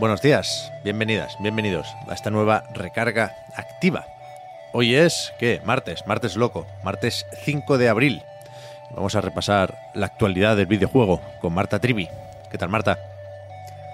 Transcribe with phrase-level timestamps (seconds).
[0.00, 4.04] Buenos días, bienvenidas, bienvenidos a esta nueva recarga activa.
[4.72, 5.60] Hoy es, ¿qué?
[5.64, 8.22] Martes, martes loco, martes 5 de abril.
[8.90, 12.08] Vamos a repasar la actualidad del videojuego con Marta Trivi.
[12.50, 12.98] ¿Qué tal, Marta?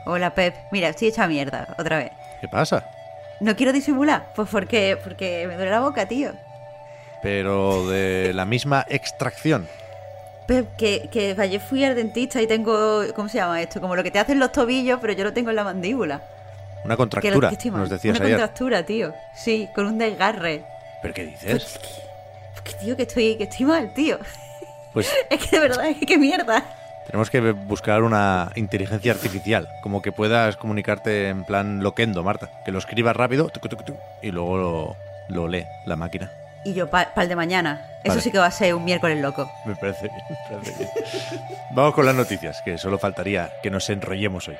[0.06, 0.54] Hola, Pep.
[0.72, 2.12] Mira, estoy hecha mierda, otra vez.
[2.40, 2.88] ¿Qué pasa?
[3.40, 6.32] No quiero disimular, pues porque, porque me duele la boca, tío.
[7.22, 9.68] Pero de la misma extracción.
[10.76, 13.80] Que, que ayer fui al dentista y tengo, ¿cómo se llama esto?
[13.80, 16.22] Como lo que te hacen los tobillos, pero yo lo tengo en la mandíbula.
[16.84, 17.80] Una contractura, lo- que mal.
[17.82, 18.38] nos decías Una ayer.
[18.38, 19.14] contractura, tío.
[19.34, 20.64] Sí, con un desgarre.
[21.02, 21.78] ¿Pero qué Pues dices?
[22.52, 24.18] pues que, tío, que estoy, que estoy mal, tío.
[24.92, 26.64] Pues Es que de verdad, es que qué mierda.
[27.06, 32.50] tenemos que buscar una inteligencia artificial, como que puedas comunicarte en plan loquendo, Marta.
[32.64, 33.50] Que lo escribas rápido
[34.22, 34.96] y luego lo,
[35.28, 36.32] lo lee la máquina.
[36.64, 37.86] Y yo, para el de mañana.
[38.04, 38.20] Eso Vale.
[38.20, 39.50] sí que va a ser un miércoles loco.
[39.64, 40.90] Me parece bien, me parece bien.
[41.74, 44.56] Vamos con las noticias, que solo faltaría que nos enrollemos hoy.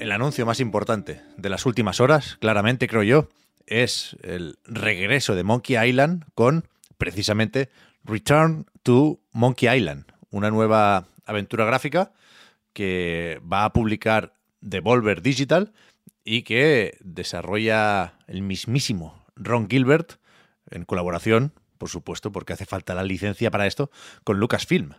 [0.00, 3.28] El anuncio más importante de las últimas horas, claramente creo yo,
[3.66, 7.68] es el regreso de Monkey Island con precisamente
[8.06, 12.12] Return to Monkey Island, una nueva aventura gráfica
[12.72, 15.72] que va a publicar Devolver Digital
[16.24, 20.20] y que desarrolla el mismísimo Ron Gilbert
[20.70, 23.90] en colaboración, por supuesto, porque hace falta la licencia para esto,
[24.22, 24.92] con Lucasfilm.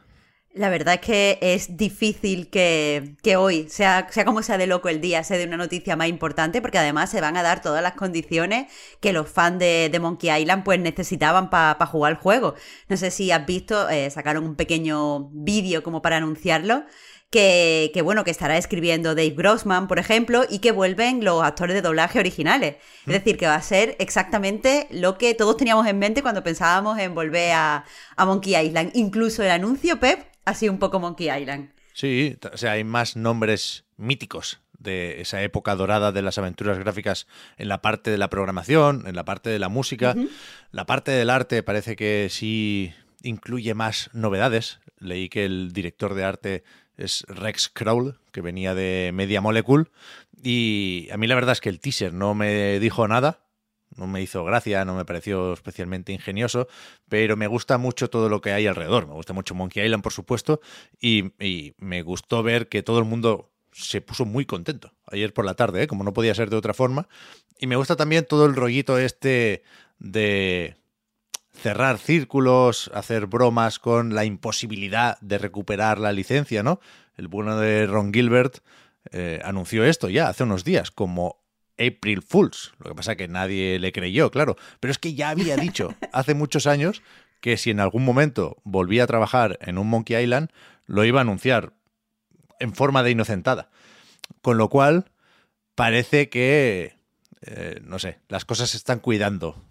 [0.57, 4.89] La verdad es que es difícil que, que hoy, sea, sea como sea de loco
[4.89, 7.83] el día, sea de una noticia más importante, porque además se van a dar todas
[7.83, 12.55] las condiciones que los fans de, de Monkey Island pues necesitaban para jugar el juego.
[12.89, 16.83] No sé si has visto, eh, sacaron un pequeño vídeo como para anunciarlo.
[17.29, 21.75] Que, que, bueno, que estará escribiendo Dave Grossman, por ejemplo, y que vuelven los actores
[21.75, 22.77] de doblaje originales.
[23.05, 26.97] Es decir, que va a ser exactamente lo que todos teníamos en mente cuando pensábamos
[26.99, 27.83] en volver a,
[28.15, 28.91] a Monkey Island.
[28.93, 30.21] Incluso el anuncio, Pep,
[30.53, 31.71] sido un poco Monkey Island.
[31.93, 37.27] Sí, o sea, hay más nombres míticos de esa época dorada de las aventuras gráficas
[37.57, 40.15] en la parte de la programación, en la parte de la música.
[40.71, 42.93] La parte del arte parece que sí
[43.23, 44.79] incluye más novedades.
[44.99, 46.63] Leí que el director de arte
[46.97, 49.85] es Rex Kroll, que venía de Media Molecule.
[50.43, 53.39] Y a mí la verdad es que el teaser no me dijo nada.
[53.97, 56.67] No me hizo gracia, no me pareció especialmente ingenioso,
[57.09, 59.07] pero me gusta mucho todo lo que hay alrededor.
[59.07, 60.61] Me gusta mucho Monkey Island, por supuesto,
[61.01, 61.31] y,
[61.77, 65.83] me gustó ver que todo el mundo se puso muy contento ayer por la tarde,
[65.83, 65.87] ¿eh?
[65.87, 67.07] como no podía ser de otra forma.
[67.59, 69.63] Y me gusta también todo el rollito este
[69.99, 70.77] de
[71.53, 76.79] cerrar círculos, hacer bromas con la imposibilidad de recuperar la licencia, ¿no?
[77.15, 78.59] El bueno de Ron Gilbert
[79.11, 81.39] eh, anunció esto ya hace unos días como
[81.79, 82.73] April Fools.
[82.79, 84.55] Lo que pasa es que nadie le creyó, claro.
[84.79, 87.01] Pero es que ya había dicho hace muchos años
[87.41, 90.49] que si en algún momento volvía a trabajar en un Monkey Island,
[90.85, 91.73] lo iba a anunciar
[92.59, 93.69] en forma de inocentada.
[94.41, 95.11] Con lo cual,
[95.75, 96.97] parece que,
[97.41, 99.63] eh, no sé, las cosas se están cuidando.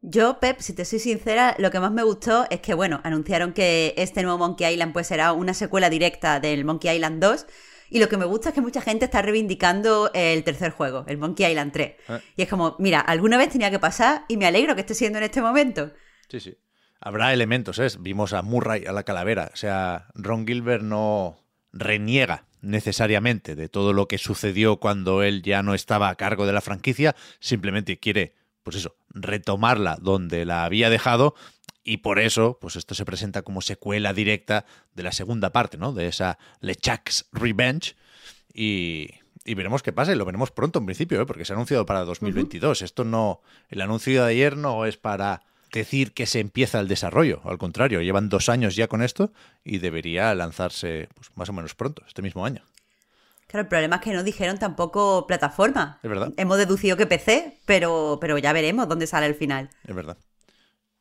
[0.00, 3.52] Yo, Pep, si te soy sincera, lo que más me gustó es que, bueno, anunciaron
[3.52, 7.46] que este nuevo Monkey Island pues será una secuela directa del Monkey Island 2.
[7.90, 11.18] Y lo que me gusta es que mucha gente está reivindicando el tercer juego, el
[11.18, 11.94] Monkey Island 3.
[12.08, 12.20] Ah.
[12.36, 15.18] Y es como, mira, alguna vez tenía que pasar y me alegro que esté siendo
[15.18, 15.90] en este momento.
[16.28, 16.56] Sí, sí.
[17.00, 17.88] Habrá elementos, ¿eh?
[18.00, 19.50] Vimos a Murray a la calavera.
[19.52, 21.38] O sea, Ron Gilbert no
[21.72, 26.52] reniega necesariamente de todo lo que sucedió cuando él ya no estaba a cargo de
[26.52, 27.14] la franquicia.
[27.38, 31.34] Simplemente quiere, pues eso, retomarla donde la había dejado.
[31.84, 35.92] Y por eso, pues esto se presenta como secuela directa de la segunda parte, ¿no?
[35.92, 37.96] De esa LeChuck's Revenge.
[38.52, 39.10] Y,
[39.44, 41.26] y veremos qué pasa y lo veremos pronto en principio, ¿eh?
[41.26, 42.82] porque se ha anunciado para 2022.
[42.82, 43.40] Esto no,
[43.70, 45.42] el anuncio de ayer no es para
[45.72, 49.32] decir que se empieza el desarrollo, al contrario, llevan dos años ya con esto
[49.64, 52.62] y debería lanzarse pues, más o menos pronto, este mismo año.
[53.46, 55.98] Claro, el problema es que no dijeron tampoco plataforma.
[56.02, 56.32] Es verdad.
[56.36, 59.70] Hemos deducido que PC, pero, pero ya veremos dónde sale el final.
[59.84, 60.18] Es verdad.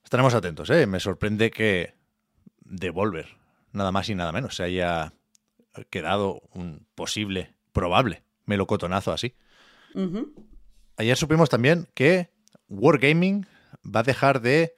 [0.08, 0.88] Estaremos atentos, ¿eh?
[0.88, 1.94] Me sorprende que
[2.62, 3.28] Devolver,
[3.74, 5.12] nada más y nada menos, se haya
[5.90, 9.36] quedado un posible, probable melocotonazo así.
[10.96, 12.30] Ayer supimos también que
[12.70, 13.48] Wargaming
[13.84, 14.76] va a dejar de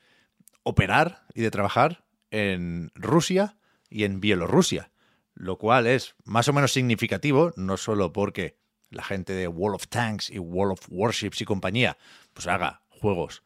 [0.64, 3.56] operar y de trabajar en Rusia
[3.88, 4.90] y en Bielorrusia,
[5.36, 8.58] lo cual es más o menos significativo, no solo porque
[8.90, 12.00] la gente de World of Tanks y World of Warships y compañía
[12.34, 13.44] pues haga juegos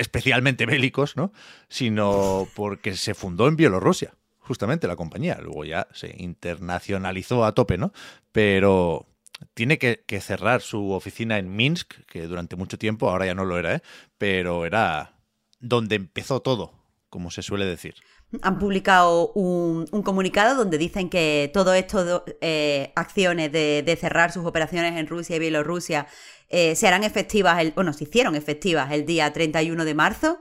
[0.00, 1.32] especialmente bélicos, ¿no?
[1.68, 5.38] Sino porque se fundó en Bielorrusia, justamente la compañía.
[5.40, 7.92] Luego ya se internacionalizó a tope, ¿no?
[8.32, 9.06] Pero
[9.54, 13.58] tiene que, cerrar su oficina en Minsk, que durante mucho tiempo, ahora ya no lo
[13.58, 13.82] era, ¿eh?
[14.18, 15.14] Pero era
[15.60, 16.72] donde empezó todo,
[17.10, 17.96] como se suele decir.
[18.42, 24.46] Han publicado un, un comunicado donde dicen que todo esto, eh, acciones de, cerrar sus
[24.46, 26.06] operaciones en Rusia y Bielorrusia,
[26.48, 30.40] eh, se harán efectivas, el, bueno, hicieron efectivas el día 31 de marzo.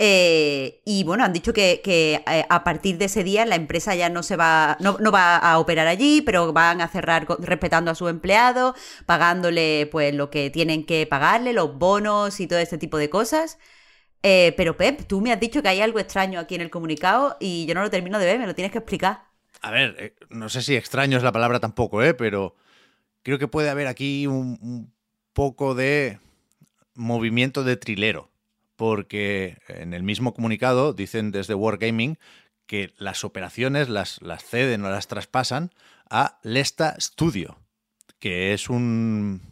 [0.00, 4.08] Eh, y bueno, han dicho que, que, a partir de ese día la empresa ya
[4.08, 7.96] no se va, no, no, va a operar allí, pero van a cerrar respetando a
[7.96, 8.76] sus empleados,
[9.06, 13.58] pagándole pues lo que tienen que pagarle, los bonos y todo este tipo de cosas.
[14.22, 17.36] Eh, pero Pep, tú me has dicho que hay algo extraño aquí en el comunicado
[17.40, 19.22] y yo no lo termino de ver, me lo tienes que explicar.
[19.60, 22.14] A ver, eh, no sé si extraño es la palabra tampoco, ¿eh?
[22.14, 22.56] pero
[23.22, 24.92] creo que puede haber aquí un,
[25.32, 26.18] poco de
[26.94, 28.28] movimiento de trilero,
[28.74, 32.18] porque en el mismo comunicado dicen desde Wargaming
[32.66, 35.70] que las operaciones las, las ceden o las traspasan
[36.10, 37.56] a Lesta Studio,
[38.18, 39.42] que es un,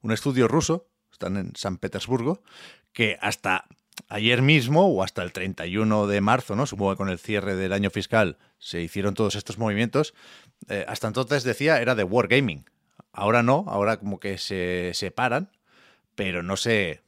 [0.00, 2.42] un estudio ruso, están en San Petersburgo,
[2.92, 3.66] que hasta
[4.08, 6.66] ayer mismo o hasta el 31 de marzo, ¿no?
[6.66, 10.14] Supongo que con el cierre del año fiscal se hicieron todos estos movimientos.
[10.68, 12.64] Eh, hasta entonces decía era de Wargaming.
[13.12, 15.50] Ahora no, ahora como que se separan,
[16.14, 17.02] pero no sé,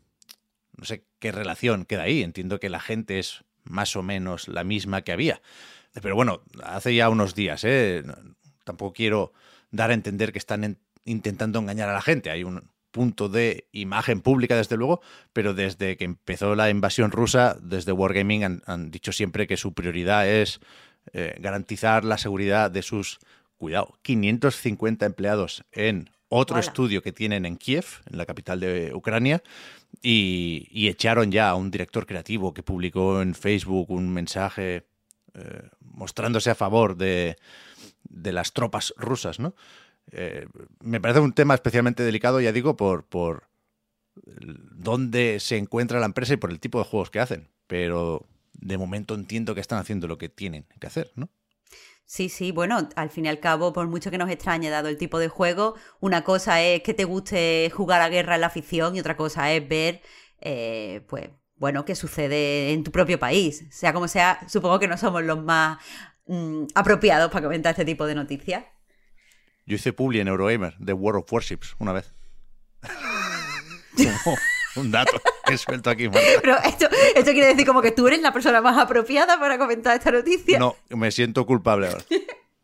[0.76, 2.22] no sé qué relación queda ahí.
[2.22, 5.42] Entiendo que la gente es más o menos la misma que había.
[6.00, 8.04] Pero bueno, hace ya unos días, ¿eh?
[8.64, 9.32] Tampoco quiero
[9.70, 12.30] dar a entender que están en, intentando engañar a la gente.
[12.30, 15.00] Hay un punto de imagen pública, desde luego,
[15.32, 19.72] pero desde que empezó la invasión rusa, desde Wargaming han, han dicho siempre que su
[19.72, 20.58] prioridad es
[21.12, 23.20] eh, garantizar la seguridad de sus,
[23.56, 26.66] cuidado, 550 empleados en otro Hola.
[26.66, 29.44] estudio que tienen en Kiev, en la capital de Ucrania,
[30.02, 34.88] y, y, echaron ya a un director creativo que publicó en Facebook un mensaje
[35.34, 37.36] eh, mostrándose a favor de,
[38.08, 39.54] de las tropas rusas, ¿no?
[40.12, 40.46] Eh,
[40.80, 43.48] me parece un tema especialmente delicado, ya digo, por, por
[44.14, 47.48] dónde se encuentra la empresa y por el tipo de juegos que hacen.
[47.66, 51.28] Pero de momento entiendo que están haciendo lo que tienen que hacer, ¿no?
[52.04, 54.96] Sí, sí, bueno, al fin y al cabo, por mucho que nos extrañe dado el
[54.96, 58.96] tipo de juego, una cosa es que te guste jugar a guerra en la afición
[58.96, 60.00] y otra cosa es ver,
[60.40, 63.66] eh, pues, bueno, qué sucede en tu propio país.
[63.70, 65.78] Sea como sea, supongo que no somos los más
[66.26, 68.64] mmm, apropiados para comentar este tipo de noticias.
[69.68, 72.14] Yo hice publi en Eurogamer de World of Warships una vez.
[73.94, 74.36] Como
[74.76, 76.26] un dato que suelto aquí, Marta.
[76.40, 79.94] Pero esto, esto quiere decir como que tú eres la persona más apropiada para comentar
[79.94, 80.58] esta noticia.
[80.58, 82.02] No, me siento culpable ahora.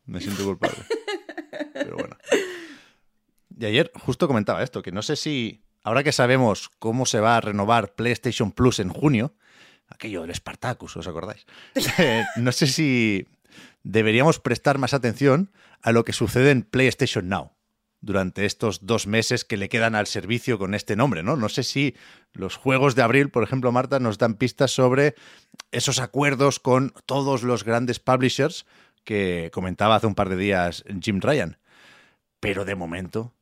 [0.06, 0.78] Me siento culpable.
[1.74, 2.16] Pero bueno.
[3.58, 7.36] Y ayer justo comentaba esto, que no sé si, ahora que sabemos cómo se va
[7.36, 9.34] a renovar PlayStation Plus en junio,
[9.88, 11.44] aquello del Spartacus, ¿os acordáis?
[11.98, 13.26] Eh, no sé si
[13.84, 15.52] deberíamos prestar más atención
[15.82, 17.52] a lo que sucede en PlayStation Now
[18.00, 21.36] durante estos dos meses que le quedan al servicio con este nombre, ¿no?
[21.36, 21.94] No sé si
[22.32, 25.14] los juegos de abril, por ejemplo, Marta, nos dan pistas sobre
[25.70, 28.66] esos acuerdos con todos los grandes publishers
[29.04, 31.56] que comentaba hace un par de días Jim Ryan.
[32.40, 33.32] Pero de momento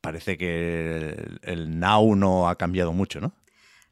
[0.00, 3.34] parece que el, Now no ha cambiado mucho, ¿no?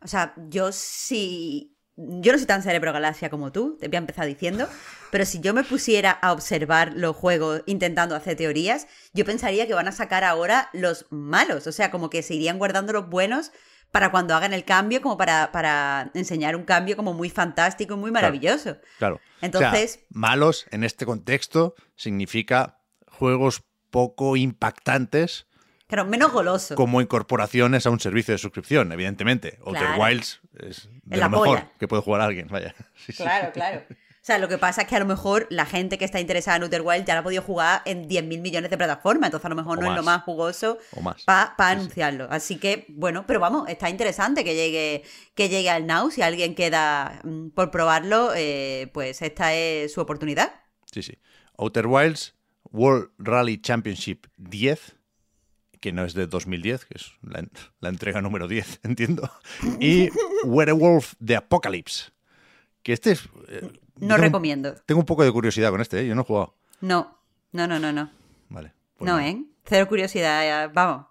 [0.03, 3.99] O sea, yo sí yo no soy tan cerebro galaxia como tú, te voy a
[3.99, 4.69] empezar diciendo,
[5.11, 9.75] pero si yo me pusiera a observar los juegos intentando hacer teorías, yo pensaría que
[9.75, 13.53] van a sacar ahora los malos, o sea, como que se irían guardando los buenos
[13.91, 17.97] para cuando hagan el cambio, como para, para enseñar un cambio como muy fantástico y
[17.97, 18.77] muy maravilloso.
[18.99, 19.19] Claro.
[19.19, 19.21] claro.
[19.41, 19.97] Entonces.
[19.97, 22.79] O sea, malos en este contexto significa
[23.09, 25.47] juegos poco impactantes.
[25.91, 26.77] Claro, menos goloso.
[26.77, 29.59] Como incorporaciones a un servicio de suscripción, evidentemente.
[29.67, 30.03] Outer claro.
[30.03, 31.73] Wilds es de lo mejor polla.
[31.81, 32.75] que puede jugar alguien, vaya.
[32.95, 33.53] Sí, claro, sí.
[33.53, 33.83] claro.
[33.91, 36.59] O sea, lo que pasa es que a lo mejor la gente que está interesada
[36.59, 39.49] en Outer Wilds ya la ha podido jugar en 10.000 millones de plataformas, entonces a
[39.49, 39.97] lo mejor o no más.
[39.97, 40.79] es lo más jugoso
[41.25, 42.27] para pa anunciarlo.
[42.27, 42.31] Sí.
[42.31, 45.03] Así que, bueno, pero vamos, está interesante que llegue,
[45.35, 46.11] que llegue al Now.
[46.11, 50.53] Si alguien queda mm, por probarlo, eh, pues esta es su oportunidad.
[50.85, 51.19] Sí, sí.
[51.57, 52.35] Outer Wilds
[52.71, 55.00] World Rally Championship 10
[55.81, 57.45] que no es de 2010, que es la,
[57.81, 59.31] la, entrega número 10, entiendo.
[59.81, 60.11] Y
[60.45, 62.13] Werewolf the Apocalypse,
[62.83, 63.25] que este es...
[63.49, 63.63] Eh,
[63.97, 64.75] no tengo, recomiendo.
[64.87, 66.07] Tengo un poco de curiosidad con este, ¿eh?
[66.07, 66.57] yo no he jugado.
[66.81, 67.19] No.
[67.53, 68.11] No, no, no, no.
[68.49, 68.73] Vale.
[68.97, 69.45] pues no, ¿eh?
[69.65, 71.07] Cero curiosidad, vamos.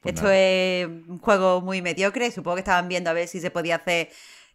[0.00, 2.30] Pues Esto es un juego muy mediocre.
[2.30, 4.10] Supongo que estaban viendo a ver si se podía hacer.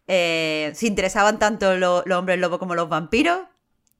[0.07, 3.41] Eh, si interesaban tanto los hombres lobo como los vampiros.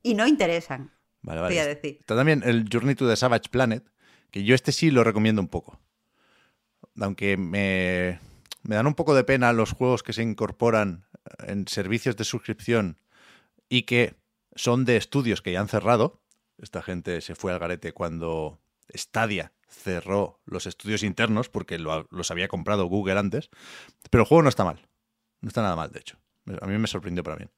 [0.02, 0.92] Y no interesan.
[1.22, 1.68] Vale, vale.
[1.68, 1.98] Decir.
[2.00, 3.84] Está también el Journey to the Savage Planet.
[4.36, 5.80] Que yo este sí lo recomiendo un poco.
[7.00, 8.20] Aunque me,
[8.64, 11.06] me dan un poco de pena los juegos que se incorporan
[11.40, 13.00] en servicios de suscripción
[13.70, 14.16] y que
[14.54, 16.22] son de estudios que ya han cerrado.
[16.58, 18.60] Esta gente se fue al garete cuando
[18.94, 23.50] Stadia cerró los estudios internos porque los había comprado Google antes.
[24.10, 24.86] Pero el juego no está mal.
[25.40, 26.18] No está nada mal, de hecho.
[26.60, 27.52] A mí me sorprendió para bien.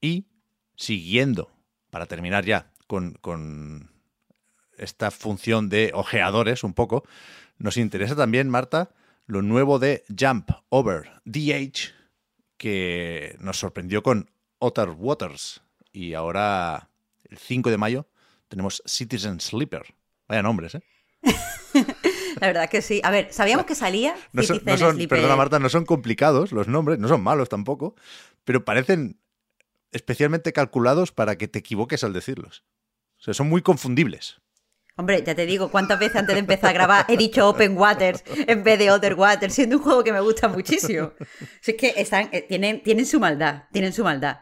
[0.00, 0.26] Y
[0.74, 1.52] siguiendo,
[1.90, 3.93] para terminar ya con, con
[4.78, 7.04] esta función de ojeadores un poco,
[7.58, 8.90] nos interesa también, Marta,
[9.26, 11.92] lo nuevo de Jump Over Age,
[12.56, 15.62] que nos sorprendió con Otter Waters.
[15.92, 16.90] Y ahora,
[17.28, 18.08] el 5 de mayo,
[18.48, 19.94] tenemos Citizen Sleeper.
[20.28, 20.82] Vaya nombres, ¿eh?
[22.40, 23.00] La verdad que sí.
[23.04, 24.16] A ver, sabíamos que salía.
[24.32, 27.94] No son, perdona, Marta, no son complicados los nombres, no son malos tampoco,
[28.44, 29.18] pero parecen
[29.92, 32.64] especialmente calculados para que te equivoques al decirlos.
[33.18, 34.40] O sea, son muy confundibles.
[34.96, 38.22] Hombre, ya te digo, ¿cuántas veces antes de empezar a grabar he dicho Open Waters
[38.46, 41.12] en vez de Other Waters, siendo un juego que me gusta muchísimo?
[41.66, 44.38] es que están, eh, tienen, tienen su maldad, tienen su maldad.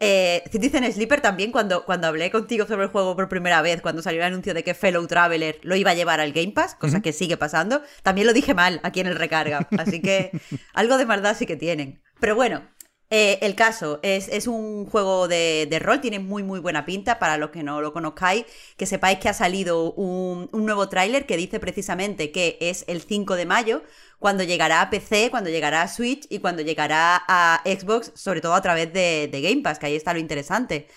[0.00, 4.00] Eh, Citizen Sleeper también, cuando, cuando hablé contigo sobre el juego por primera vez, cuando
[4.00, 7.02] salió el anuncio de que Fellow Traveler lo iba a llevar al Game Pass, cosa
[7.02, 9.66] que sigue pasando, también lo dije mal aquí en el recarga.
[9.78, 10.30] Así que
[10.74, 12.00] algo de maldad sí que tienen.
[12.20, 12.62] Pero bueno,
[13.10, 17.48] eh, el caso es, un juego de, rol, tiene muy muy buena pinta para los
[17.50, 18.44] que no lo conozcáis,
[18.76, 23.36] que sepáis que ha salido un, nuevo tráiler que dice precisamente que es el 5
[23.36, 23.82] de mayo,
[24.18, 28.52] cuando llegará a PC, cuando llegará a Switch y cuando llegará a Xbox, sobre todo
[28.54, 30.88] a través de, Game Pass, que ahí está lo interesante.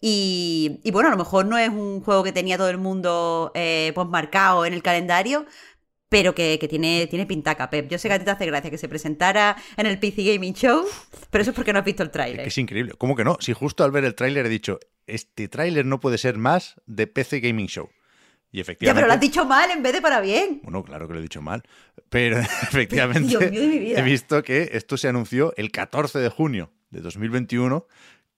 [0.00, 3.92] y, bueno, a lo mejor no es un juego que tenía todo el mundo eh,
[3.94, 5.46] pues marcado en el calendario,
[6.14, 7.88] pero que, tiene, tiene pintaca, Pep.
[7.88, 10.54] Yo sé que a ti te hace gracia que se presentara en el PC Gaming
[10.54, 10.84] Show,
[11.28, 12.46] pero eso es porque no has visto el tráiler.
[12.46, 12.92] Es, increíble.
[12.96, 13.36] ¿Cómo que no?
[13.40, 14.78] Si justo al ver el tráiler he dicho,
[15.08, 17.88] este tráiler no puede ser más de PC Gaming Show.
[18.52, 18.86] Y efectivamente...
[18.86, 20.60] Ya, pero lo has dicho mal en vez de para bien.
[20.62, 21.64] Bueno, claro que lo he dicho mal.
[22.10, 23.36] Pero efectivamente
[23.98, 27.88] he visto que esto se anunció el 14 de junio de 2021,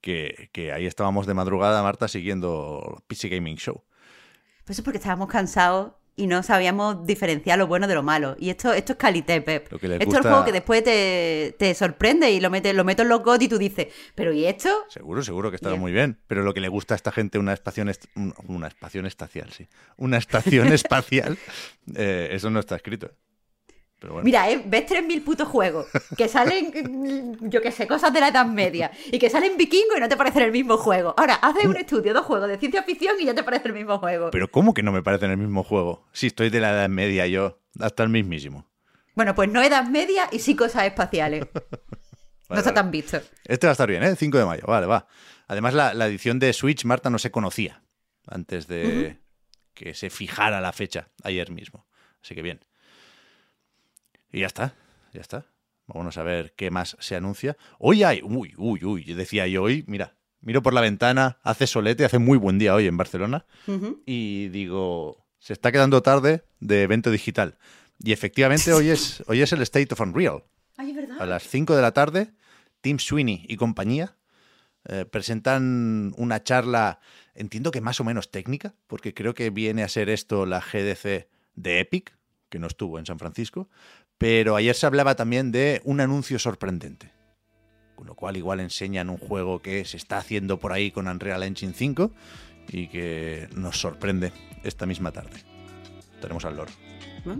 [0.01, 3.83] que, que ahí estábamos de madrugada, Marta, siguiendo PC Gaming Show.
[4.65, 8.35] Pues es porque estábamos cansados y no sabíamos diferenciar lo bueno de lo malo.
[8.39, 9.71] Y esto, esto es calité, Pep.
[9.71, 13.21] Esto es el juego que después te, sorprende y lo metes lo meto en los
[13.23, 14.69] GOT y tú dices, ¿pero y esto?
[14.89, 16.17] Seguro, seguro que estará muy bien.
[16.27, 17.91] Pero lo que le gusta a esta gente, una estación,
[18.47, 19.67] una estación espacial, sí.
[19.97, 21.37] Una estación espacial,
[21.95, 23.11] eh, eso no está escrito.
[24.23, 24.61] Mira, ¿eh?
[24.63, 29.17] ves 3.000 putos juegos que salen, yo qué sé, cosas de la Edad Media y
[29.17, 31.15] que salen vikingos y no te parecen el mismo juego.
[31.17, 33.97] Ahora, haces un estudio, dos juegos de ciencia ficción y ya te parece el mismo
[33.97, 34.29] juego.
[34.31, 36.05] Pero ¿cómo que no me parecen el mismo juego?
[36.13, 38.69] Si estoy de la Edad Media yo, hasta el mismísimo.
[39.15, 41.47] Bueno, pues no Edad Media y sí cosas espaciales.
[42.49, 43.19] no está tan visto.
[43.45, 44.15] Este va a estar bien, ¿eh?
[44.15, 45.07] 5 de mayo, vale, va.
[45.47, 47.81] Además, la, edición de Switch, Marta, no se conocía
[48.27, 49.21] antes de
[49.73, 51.87] que se fijara la fecha ayer mismo.
[52.21, 52.66] Así que bien.
[54.31, 54.75] Y ya está,
[55.13, 55.45] ya está.
[55.87, 57.55] Vamos a ver qué más se anuncia.
[57.79, 62.03] Hoy hay, uy, uy, uy, decía yo hoy, mira, miro por la ventana, hace solete,
[62.03, 63.45] hace muy buen día hoy en Barcelona,
[64.05, 67.57] y digo, se está quedando tarde de evento digital.
[67.99, 70.43] Y efectivamente hoy es, hoy es el State of Unreal.
[70.75, 71.21] Ay, ¿verdad?
[71.21, 72.33] A las 5 de la tarde,
[72.81, 74.17] Tim Sweeney y compañía
[74.89, 76.99] eh, presentan una charla,
[77.33, 81.27] entiendo que más o menos técnica, porque creo que viene a ser esto la GDC
[81.55, 82.15] de Epic,
[82.49, 83.69] que no estuvo en San Francisco,
[84.17, 87.11] pero ayer se hablaba también de un anuncio sorprendente.
[87.95, 91.43] Con lo cual igual enseñan un juego que se está haciendo por ahí con Unreal
[91.43, 92.11] Engine 5
[92.69, 94.31] y que nos sorprende
[94.63, 95.39] esta misma tarde.
[96.21, 96.71] Tenemos al lore.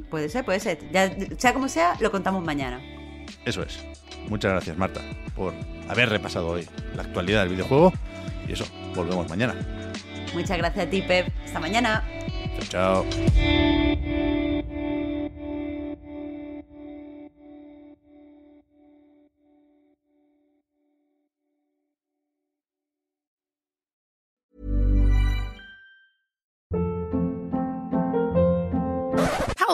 [0.09, 0.79] puede ser, puede ser.
[0.91, 2.81] Ya, sea como sea, lo contamos mañana.
[3.45, 3.83] Eso es.
[4.29, 5.01] Muchas gracias, Marta,
[5.35, 5.53] por
[5.87, 7.93] haber repasado hoy la actualidad del videojuego.
[8.47, 8.65] Y eso,
[8.95, 9.55] volvemos mañana.
[10.33, 11.29] Muchas gracias a ti, Pep.
[11.45, 12.03] Hasta mañana.
[12.69, 14.06] Chao, chao.